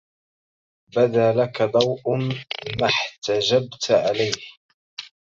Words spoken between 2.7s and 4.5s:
ما احتجبت عليه